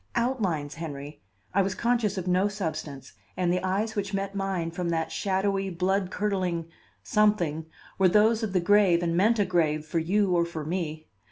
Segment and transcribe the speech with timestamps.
[0.15, 1.21] Outlines, Henry,
[1.53, 5.69] I was conscious of no substance, and the eyes which met mine from that shadowy,
[5.69, 6.71] blood curdling
[7.03, 7.67] Something
[7.99, 11.05] were those of the grave and meant a grave for you or for me.